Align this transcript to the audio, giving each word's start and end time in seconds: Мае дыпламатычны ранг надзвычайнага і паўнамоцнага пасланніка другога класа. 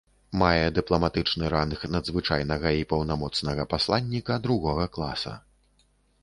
Мае 0.41 0.61
дыпламатычны 0.77 1.51
ранг 1.53 1.83
надзвычайнага 1.95 2.71
і 2.79 2.87
паўнамоцнага 2.95 3.67
пасланніка 3.75 4.39
другога 4.49 4.89
класа. 4.97 5.37